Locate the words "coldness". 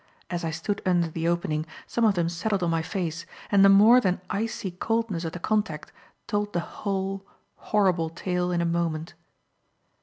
4.71-5.23